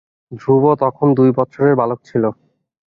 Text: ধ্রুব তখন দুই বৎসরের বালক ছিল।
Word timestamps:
ধ্রুব 0.31 0.63
তখন 0.83 1.07
দুই 1.17 1.29
বৎসরের 1.37 1.75
বালক 1.79 1.99
ছিল। 2.05 2.23